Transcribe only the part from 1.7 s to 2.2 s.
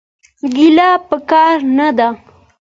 نه ده.